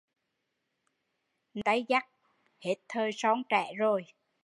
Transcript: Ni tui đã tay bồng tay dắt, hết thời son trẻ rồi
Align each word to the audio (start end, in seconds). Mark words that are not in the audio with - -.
Ni 1.53 1.61
tui 1.61 1.61
đã 1.63 1.65
tay 1.65 1.79
bồng 1.79 1.85
tay 1.85 1.85
dắt, 1.89 2.05
hết 2.59 2.75
thời 2.89 3.11
son 3.11 3.43
trẻ 3.49 3.73
rồi 3.77 4.03